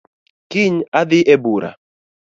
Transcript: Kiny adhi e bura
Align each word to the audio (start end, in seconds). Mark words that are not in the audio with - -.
Kiny 0.51 0.77
adhi 0.99 1.19
e 1.33 1.35
bura 1.43 1.71